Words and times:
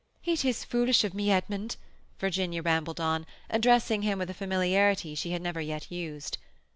"It 0.25 0.43
is 0.43 0.57
so 0.57 0.65
foolish 0.67 1.03
of 1.03 1.13
me, 1.13 1.29
Edmund," 1.29 1.75
Virginia 2.17 2.63
rambled 2.63 2.99
on, 2.99 3.23
addressing 3.51 4.01
him 4.01 4.17
with 4.17 4.31
a 4.31 4.33
familiarity 4.33 5.13
she 5.13 5.29
had 5.29 5.43
never 5.43 5.61
yet 5.61 5.91
used. 5.91 6.39